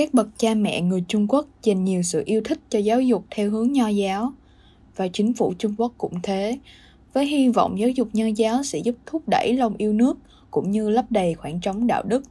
[0.00, 3.24] các bậc cha mẹ người Trung Quốc dành nhiều sự yêu thích cho giáo dục
[3.30, 4.32] theo hướng nho giáo
[4.96, 6.58] và chính phủ Trung Quốc cũng thế,
[7.12, 10.18] với hy vọng giáo dục nho giáo sẽ giúp thúc đẩy lòng yêu nước
[10.50, 12.22] cũng như lấp đầy khoảng trống đạo đức.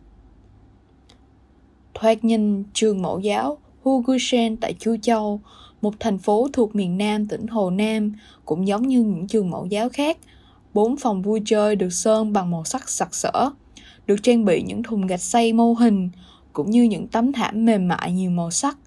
[1.94, 5.40] Thoạt nhìn trường mẫu giáo Hugusen tại Chu Châu,
[5.81, 8.13] một thành phố thuộc miền Nam tỉnh Hồ Nam,
[8.45, 10.17] cũng giống như những trường mẫu giáo khác.
[10.73, 13.49] Bốn phòng vui chơi được sơn bằng màu sắc sặc sỡ,
[14.08, 16.09] được trang bị những thùng gạch xây mô hình,
[16.59, 18.77] cũng như những tấm thảm mềm mại nhiều màu sắc.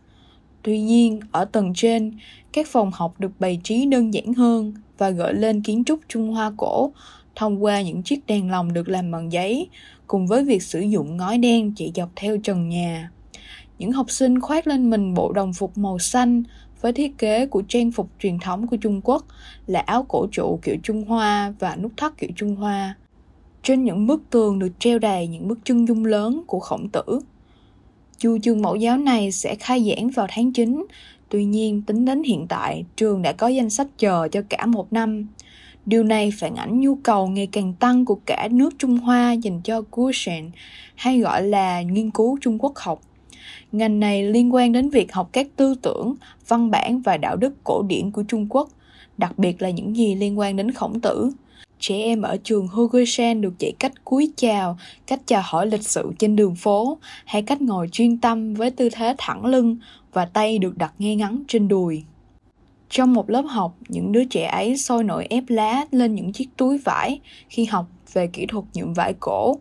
[0.63, 2.13] Tuy nhiên, ở tầng trên,
[2.53, 6.33] các phòng học được bày trí đơn giản hơn và gợi lên kiến trúc Trung
[6.33, 6.93] Hoa cổ
[7.37, 9.69] thông qua những chiếc đèn lồng được làm bằng giấy,
[10.07, 13.11] cùng với việc sử dụng ngói đen chạy dọc theo trần nhà.
[13.79, 16.43] Những học sinh khoác lên mình bộ đồng phục màu xanh
[16.81, 19.25] với thiết kế của trang phục truyền thống của Trung Quốc
[19.67, 22.95] là áo cổ trụ kiểu Trung Hoa và nút thắt kiểu Trung Hoa.
[23.63, 27.21] Trên những bức tường được treo đầy những bức chân dung lớn của khổng tử.
[28.23, 30.87] Dù trường mẫu giáo này sẽ khai giảng vào tháng 9,
[31.29, 34.93] tuy nhiên tính đến hiện tại trường đã có danh sách chờ cho cả một
[34.93, 35.27] năm.
[35.87, 39.61] Điều này phản ảnh nhu cầu ngày càng tăng của cả nước Trung Hoa dành
[39.65, 40.51] cho Guoshen,
[40.95, 43.03] hay gọi là nghiên cứu Trung Quốc học.
[43.73, 46.15] Ngành này liên quan đến việc học các tư tưởng,
[46.49, 48.69] văn bản và đạo đức cổ điển của Trung Quốc,
[49.19, 51.31] đặc biệt là những gì liên quan đến khổng tử.
[51.83, 56.13] Trẻ em ở trường Hugosan được dạy cách cúi chào, cách chào hỏi lịch sự
[56.19, 59.77] trên đường phố, hay cách ngồi chuyên tâm với tư thế thẳng lưng
[60.13, 62.03] và tay được đặt ngay ngắn trên đùi.
[62.91, 66.49] Trong một lớp học, những đứa trẻ ấy sôi nổi ép lá lên những chiếc
[66.57, 69.57] túi vải khi học về kỹ thuật nhuộm vải cổ.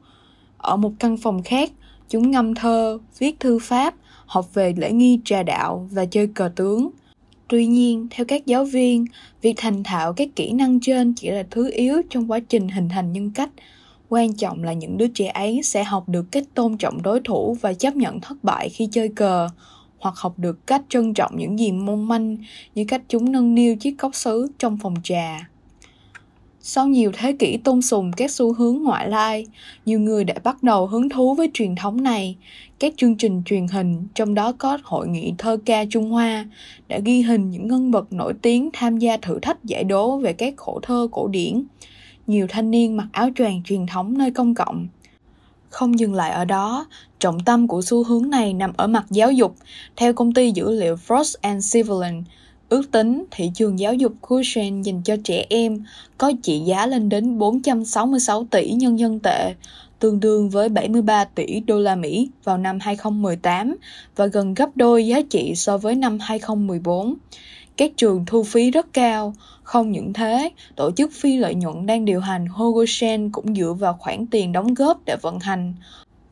[0.58, 1.72] Ở một căn phòng khác,
[2.10, 6.52] chúng ngâm thơ, viết thư pháp, học về lễ nghi trà đạo và chơi cờ
[6.56, 6.90] tướng.
[7.52, 9.06] Tuy nhiên, theo các giáo viên,
[9.42, 12.90] việc thành thạo các kỹ năng trên chỉ là thứ yếu trong quá trình hình
[12.90, 13.50] thành nhân cách.
[14.10, 17.58] Quan trọng là những đứa trẻ ấy sẽ học được cách tôn trọng đối thủ
[17.62, 19.50] và chấp nhận thất bại khi chơi cờ,
[20.00, 22.38] hoặc học được cách trân trọng những gì mong manh
[22.76, 25.51] như cách chúng nâng niu chiếc cốc sứ trong phòng trà.
[26.64, 29.48] Sau nhiều thế kỷ tôn sùng các xu hướng ngoại lai,
[29.86, 32.36] nhiều người đã bắt đầu hứng thú với truyền thống này.
[32.80, 36.46] Các chương trình truyền hình, trong đó có Hội nghị thơ ca Trung Hoa,
[36.88, 40.34] đã ghi hình những nhân vật nổi tiếng tham gia thử thách giải đố về
[40.34, 41.64] các khổ thơ cổ điển.
[42.28, 44.88] Nhiều thanh niên mặc áo choàng truyền thống nơi công cộng.
[45.70, 46.86] Không dừng lại ở đó,
[47.20, 49.56] trọng tâm của xu hướng này nằm ở mặt giáo dục.
[49.96, 52.24] Theo công ty dữ liệu Frost and Sullivan,
[52.72, 55.84] Ước tính thị trường giáo dục Cushion dành cho trẻ em
[56.18, 59.54] có trị giá lên đến 466 tỷ nhân dân tệ,
[60.00, 63.76] tương đương với 73 tỷ đô la Mỹ vào năm 2018
[64.16, 67.16] và gần gấp đôi giá trị so với năm 2014.
[67.78, 69.34] Các trường thu phí rất cao,
[69.64, 73.94] không những thế, tổ chức phi lợi nhuận đang điều hành Hogoshen cũng dựa vào
[74.00, 75.74] khoản tiền đóng góp để vận hành.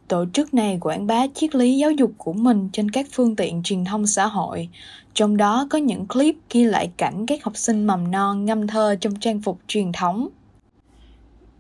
[0.10, 3.64] Tổ chức này quảng bá triết lý giáo dục của mình trên các phương tiện
[3.64, 4.70] truyền thông xã hội,
[5.14, 8.96] trong đó có những clip ghi lại cảnh các học sinh mầm non ngâm thơ
[9.02, 10.28] trong trang phục truyền thống.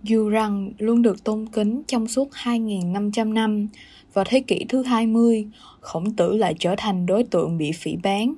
[0.03, 3.67] Dù rằng luôn được tôn kính trong suốt 2.500 năm,
[4.13, 5.47] vào thế kỷ thứ 20,
[5.79, 8.33] khổng tử lại trở thành đối tượng bị phỉ bán.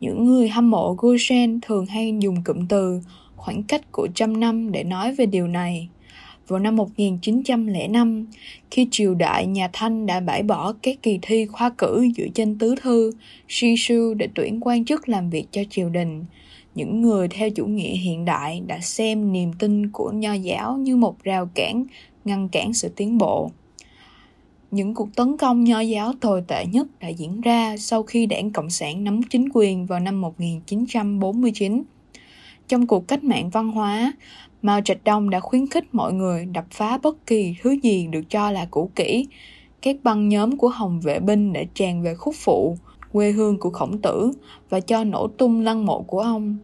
[0.00, 3.00] Những người hâm mộ Gushen thường hay dùng cụm từ
[3.36, 5.88] khoảng cách của trăm năm để nói về điều này–
[6.48, 8.26] vào năm 1905,
[8.70, 12.58] khi triều đại nhà Thanh đã bãi bỏ các kỳ thi khoa cử dựa trên
[12.58, 13.12] tứ thư,
[13.48, 16.24] suy sư để tuyển quan chức làm việc cho triều đình,
[16.74, 20.96] những người theo chủ nghĩa hiện đại đã xem niềm tin của nho giáo như
[20.96, 21.84] một rào cản
[22.24, 23.50] ngăn cản sự tiến bộ.
[24.70, 28.50] Những cuộc tấn công nho giáo tồi tệ nhất đã diễn ra sau khi đảng
[28.50, 31.82] Cộng sản nắm chính quyền vào năm 1949.
[32.72, 34.12] Trong cuộc cách mạng văn hóa,
[34.62, 38.30] Mao Trạch Đông đã khuyến khích mọi người đập phá bất kỳ thứ gì được
[38.30, 39.26] cho là cũ kỹ.
[39.82, 42.76] Các băng nhóm của Hồng vệ binh đã tràn về khúc phụ,
[43.12, 44.30] quê hương của khổng tử
[44.70, 46.56] và cho nổ tung lăng mộ của ông.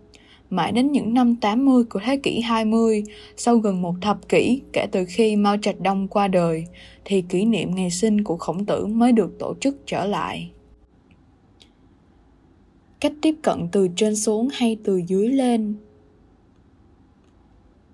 [0.51, 3.05] Mãi đến những năm 80 của thế kỷ 20,
[3.37, 6.65] sau gần một thập kỷ kể từ khi Mao Trạch Đông qua đời,
[7.05, 10.51] thì kỷ niệm ngày sinh của khổng tử mới được tổ chức trở lại.
[13.01, 15.75] Cách tiếp cận từ trên xuống hay từ dưới lên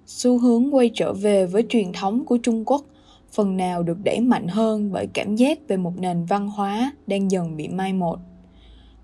[0.07, 2.85] xu hướng quay trở về với truyền thống của trung quốc,
[3.33, 7.31] phần nào được đẩy mạnh hơn bởi cảm giác về một nền văn hóa đang
[7.31, 8.19] dần bị mai một.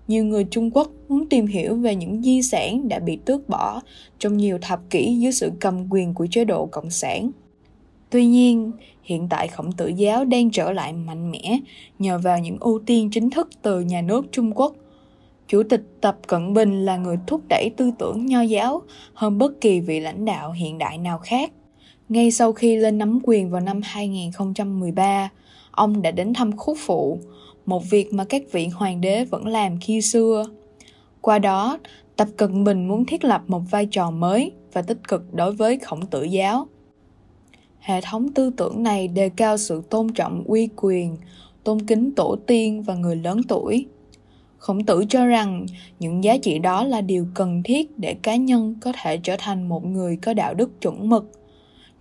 [0.07, 3.81] Nhiều người trung quốc muốn tìm hiểu về những di sản đã bị tước bỏ
[4.19, 7.31] trong nhiều thập kỷ dưới sự cầm quyền của chế độ cộng sản.
[8.09, 8.71] Tuy nhiên,
[9.03, 11.59] hiện tại khổng tử giáo đang trở lại mạnh mẽ
[11.99, 14.75] nhờ vào những ưu tiên chính thức từ nhà nước trung quốc
[15.51, 18.81] Chủ tịch Tập Cận Bình là người thúc đẩy tư tưởng nho giáo
[19.13, 21.51] hơn bất kỳ vị lãnh đạo hiện đại nào khác.
[22.09, 25.29] Ngay sau khi lên nắm quyền vào năm 2013,
[25.71, 27.19] ông đã đến thăm Khúc Phụ,
[27.65, 30.45] một việc mà các vị hoàng đế vẫn làm khi xưa.
[31.21, 31.79] Qua đó,
[32.15, 35.79] Tập Cận Bình muốn thiết lập một vai trò mới và tích cực đối với
[35.79, 36.67] khổng tử giáo.
[37.79, 41.17] Hệ thống tư tưởng này đề cao sự tôn trọng uy quyền,
[41.63, 43.87] tôn kính tổ tiên và người lớn tuổi.
[44.61, 45.65] Khổng tử cho rằng
[45.99, 49.69] những giá trị đó là điều cần thiết để cá nhân có thể trở thành
[49.69, 51.31] một người có đạo đức chuẩn mực.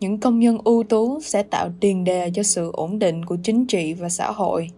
[0.00, 3.66] Những công nhân ưu tú sẽ tạo tiền đề cho sự ổn định của chính
[3.66, 4.70] trị và xã hội.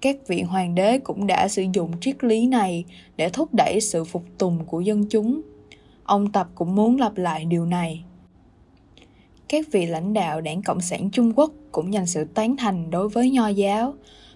[0.00, 2.84] Các vị hoàng đế cũng đã sử dụng triết lý này
[3.16, 5.40] để thúc đẩy sự phục tùng của dân chúng.
[6.04, 8.04] Ông Tập cũng muốn lặp lại điều này
[9.48, 13.08] các vị lãnh đạo đảng Cộng sản Trung Quốc cũng dành sự tán thành đối
[13.08, 13.94] với nho giáo,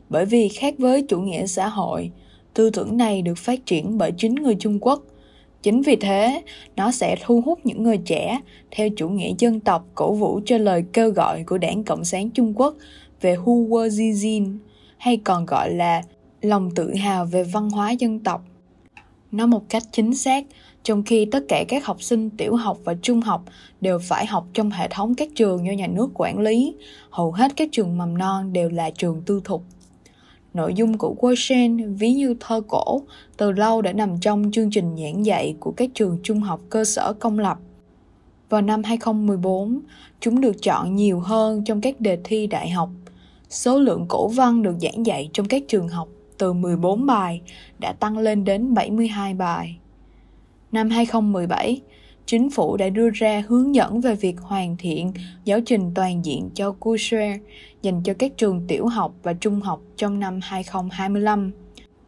[0.09, 2.11] bởi vì khác với chủ nghĩa xã hội,
[2.57, 5.03] tư tưởng này được phát triển bởi chính người Trung Quốc.
[5.63, 6.43] Chính vì thế,
[6.77, 10.59] nó sẽ thu hút những người trẻ theo chủ nghĩa dân tộc cổ vũ cho
[10.59, 12.75] lời kêu gọi của đảng Cộng sản Trung Quốc
[13.21, 14.57] về Huo Zizin,
[14.99, 16.03] hay còn gọi là
[16.43, 18.45] lòng tự hào về văn hóa dân tộc.
[19.33, 20.45] Nói một cách chính xác,
[20.83, 23.45] trong khi tất cả các học sinh tiểu học và trung học
[23.81, 26.75] đều phải học trong hệ thống các trường do nhà nước quản lý,
[27.11, 29.63] hầu hết các trường mầm non đều là trường tư thục.
[30.57, 33.03] Nội dung của Quotient ví như thơ cổ,
[33.37, 36.85] từ lâu đã nằm trong chương trình giảng dạy của các trường trung học cơ
[36.85, 37.59] sở công lập.
[38.49, 39.81] Vào năm 2014,
[40.21, 42.91] chúng được chọn nhiều hơn trong các đề thi đại học.
[43.49, 46.09] Số lượng cổ văn được giảng dạy trong các trường học
[46.39, 47.41] từ 14 bài
[47.79, 49.79] đã tăng lên đến 72 bài.
[50.73, 51.81] Năm 2017,
[52.27, 55.13] chính phủ đã đưa ra hướng dẫn về việc hoàn thiện
[55.45, 57.39] giáo trình toàn diện cho Coursera
[57.83, 61.53] dành cho các trường tiểu học và trung học trong năm 2025.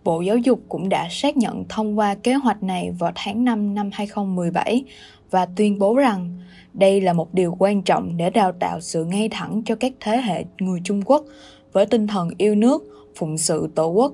[0.04, 3.74] Bộ Giáo dục cũng đã xác nhận thông qua kế hoạch này vào tháng 5
[3.74, 4.84] năm 2017
[5.30, 6.38] và tuyên bố rằng
[6.74, 10.16] đây là một điều quan trọng để đào tạo sự ngay thẳng cho các thế
[10.16, 11.24] hệ người Trung Quốc
[11.72, 12.84] với tinh thần yêu nước,
[13.16, 14.12] phụng sự tổ quốc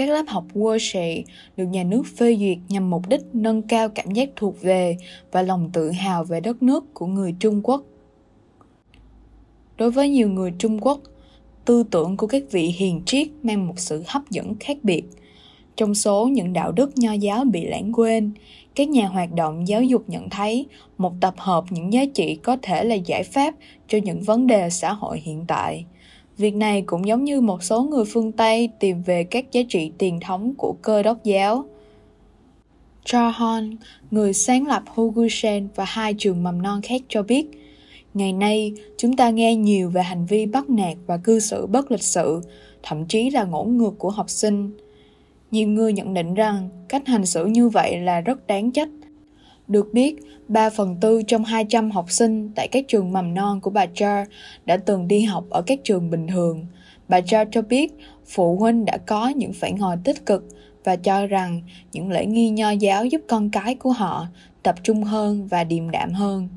[0.00, 1.22] các lớp học worship
[1.56, 4.96] được nhà nước phê duyệt nhằm mục đích nâng cao cảm giác thuộc về
[5.32, 7.82] và lòng tự hào về đất nước của người Trung Quốc.
[9.76, 11.00] Đối với nhiều người Trung Quốc,
[11.64, 15.02] tư tưởng của các vị hiền triết mang một sự hấp dẫn khác biệt.
[15.76, 18.32] Trong số những đạo đức nho giáo bị lãng quên,
[18.74, 20.66] các nhà hoạt động giáo dục nhận thấy
[20.98, 23.54] một tập hợp những giá trị có thể là giải pháp
[23.88, 25.84] cho những vấn đề xã hội hiện tại–
[26.40, 29.92] Việc này cũng giống như một số người phương Tây tìm về các giá trị
[29.98, 31.64] tiền thống của cơ đốc giáo.
[33.04, 33.74] Charles,
[34.10, 37.46] người sáng lập Hugusen và hai trường mầm non khác cho biết,
[38.14, 41.90] ngày nay chúng ta nghe nhiều về hành vi bắt nạt và cư xử bất
[41.90, 42.40] lịch sự,
[42.82, 44.70] thậm chí là ngỗ ngược của học sinh.
[45.50, 48.88] Nhiều người nhận định rằng cách hành xử như vậy là rất đáng trách
[49.70, 50.16] được biết,
[50.48, 54.28] 3 phần tư trong 200 học sinh tại các trường mầm non của bà Char
[54.66, 56.66] đã từng đi học ở các trường bình thường.
[57.08, 57.92] Bà Char cho biết
[58.26, 60.44] phụ huynh đã có những phản hồi tích cực
[60.84, 61.62] và cho rằng
[61.92, 64.26] những lễ nghi nho giáo giúp con cái của họ
[64.62, 66.48] tập trung hơn và điềm đạm hơn.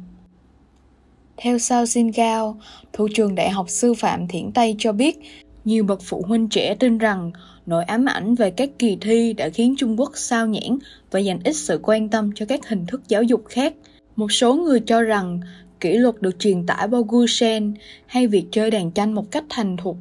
[1.38, 2.58] Theo Sao Xin Cao,
[2.94, 5.20] thủ trường Đại học Sư phạm Thiển Tây cho biết,
[5.66, 7.32] nhiều bậc phụ huynh trẻ tin rằng
[7.66, 10.78] nỗi ám ảnh về các kỳ thi đã khiến Trung Quốc sao nhãn
[11.12, 13.74] và dành ít sự quan tâm cho các hình thức giáo dục khác.
[14.16, 15.40] Một số người cho rằng
[15.80, 17.74] kỷ luật được truyền tải bao Gusen
[18.06, 19.98] hay việc chơi đàn tranh một cách thành thục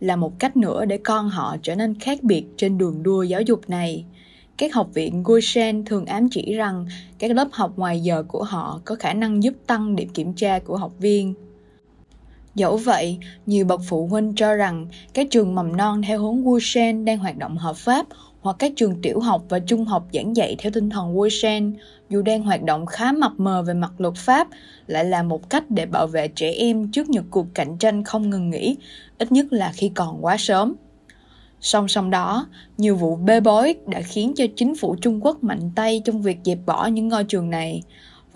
[0.00, 3.42] là một cách nữa để con họ trở nên khác biệt trên đường đua giáo
[3.42, 4.04] dục này.
[4.56, 6.86] Các học viện Gusen thường ám chỉ rằng
[7.18, 10.58] các lớp học ngoài giờ của họ có khả năng giúp tăng điểm kiểm tra
[10.58, 11.34] của học viên.
[12.56, 17.04] Dẫu vậy, nhiều bậc phụ huynh cho rằng các trường mầm non theo hướng Wusen
[17.04, 18.06] đang hoạt động hợp pháp
[18.40, 21.72] hoặc các trường tiểu học và trung học giảng dạy theo tinh thần Wusen
[22.10, 24.48] dù đang hoạt động khá mập mờ về mặt luật pháp
[24.86, 28.30] lại là một cách để bảo vệ trẻ em trước những cuộc cạnh tranh không
[28.30, 28.76] ngừng nghỉ,
[29.18, 30.74] ít nhất là khi còn quá sớm.
[31.60, 32.46] Song song đó,
[32.78, 36.38] nhiều vụ bê bối đã khiến cho chính phủ Trung Quốc mạnh tay trong việc
[36.44, 37.82] dẹp bỏ những ngôi trường này.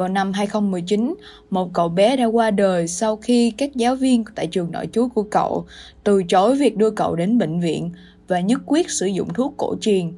[0.00, 1.14] Vào năm 2019,
[1.50, 5.08] một cậu bé đã qua đời sau khi các giáo viên tại trường nội trú
[5.08, 5.66] của cậu
[6.04, 7.90] từ chối việc đưa cậu đến bệnh viện
[8.28, 10.12] và nhất quyết sử dụng thuốc cổ truyền.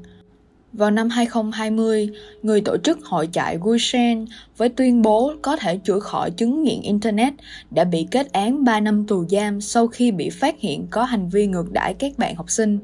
[0.73, 2.11] Vào năm 2020,
[2.43, 6.83] người tổ chức hội chạy Gusen với tuyên bố có thể chữa khỏi chứng nghiện
[6.83, 7.33] Internet
[7.71, 11.29] đã bị kết án 3 năm tù giam sau khi bị phát hiện có hành
[11.29, 12.79] vi ngược đãi các bạn học sinh.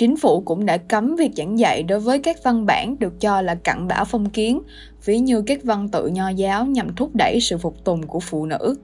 [0.00, 3.42] Chính phủ cũng đã cấm việc giảng dạy đối với các văn bản được cho
[3.42, 4.60] là cặn bã phong kiến,
[5.04, 8.46] ví như các văn tự nho giáo nhằm thúc đẩy sự phục tùng của phụ
[8.46, 8.74] nữ.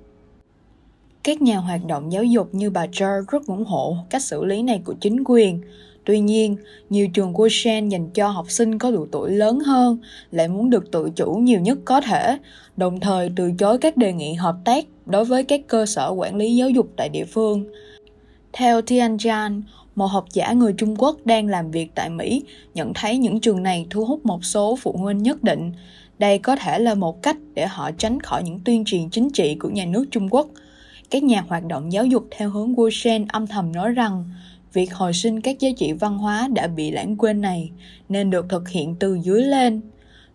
[1.23, 4.63] Các nhà hoạt động giáo dục như bà Jar rất ủng hộ cách xử lý
[4.63, 5.61] này của chính quyền.
[6.05, 6.57] Tuy nhiên,
[6.91, 9.99] nhiều trường của Shen dành cho học sinh có độ tuổi lớn hơn
[10.31, 12.39] lại muốn được tự chủ nhiều nhất có thể,
[12.77, 16.37] đồng thời từ chối các đề nghị hợp tác đối với các cơ sở quản
[16.37, 17.65] lý giáo dục tại địa phương.
[18.53, 19.63] Theo Tianjian,
[19.95, 22.43] một học giả người Trung Quốc đang làm việc tại Mỹ
[22.75, 25.73] nhận thấy những trường này thu hút một số phụ huynh nhất định.
[26.19, 29.55] Đây có thể là một cách để họ tránh khỏi những tuyên truyền chính trị
[29.55, 30.49] của nhà nước Trung Quốc.
[31.11, 34.25] Các nhà hoạt động giáo dục theo hướng Wushan âm thầm nói rằng
[34.73, 37.71] việc hồi sinh các giá trị văn hóa đã bị lãng quên này
[38.09, 39.81] nên được thực hiện từ dưới lên.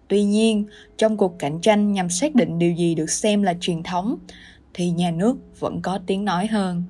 [0.07, 0.65] Tuy nhiên,
[0.97, 4.17] trong cuộc cạnh tranh nhằm xác định điều gì được xem là truyền thống,
[4.73, 6.83] thì nhà nước vẫn có tiếng nói hơn.